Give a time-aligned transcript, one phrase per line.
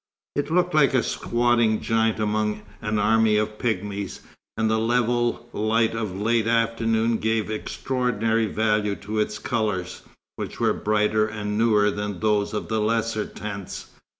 [0.35, 4.21] It looked like a squatting giant among an army of pigmies;
[4.57, 10.01] and the level light of late afternoon gave extraordinary value to its colours,
[10.37, 13.91] which were brighter and newer than those of the lesser tents.